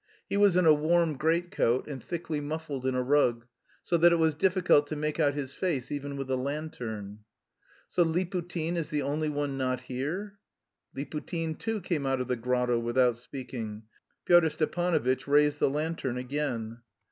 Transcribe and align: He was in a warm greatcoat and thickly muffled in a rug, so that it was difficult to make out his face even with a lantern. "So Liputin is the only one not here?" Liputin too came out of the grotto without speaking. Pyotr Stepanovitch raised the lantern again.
He 0.27 0.35
was 0.35 0.57
in 0.57 0.65
a 0.65 0.73
warm 0.73 1.15
greatcoat 1.15 1.85
and 1.87 2.03
thickly 2.03 2.39
muffled 2.41 2.87
in 2.87 2.95
a 2.95 3.03
rug, 3.03 3.45
so 3.83 3.97
that 3.97 4.11
it 4.11 4.15
was 4.15 4.33
difficult 4.33 4.87
to 4.87 4.95
make 4.95 5.19
out 5.19 5.35
his 5.35 5.53
face 5.53 5.91
even 5.91 6.17
with 6.17 6.27
a 6.31 6.35
lantern. 6.35 7.19
"So 7.87 8.03
Liputin 8.03 8.77
is 8.77 8.89
the 8.89 9.03
only 9.03 9.29
one 9.29 9.59
not 9.59 9.81
here?" 9.81 10.39
Liputin 10.95 11.53
too 11.55 11.81
came 11.81 12.07
out 12.07 12.19
of 12.19 12.27
the 12.29 12.35
grotto 12.35 12.79
without 12.79 13.19
speaking. 13.19 13.83
Pyotr 14.25 14.49
Stepanovitch 14.49 15.27
raised 15.27 15.59
the 15.59 15.69
lantern 15.69 16.17
again. 16.17 16.79